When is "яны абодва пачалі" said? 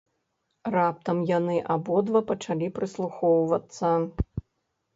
1.31-2.73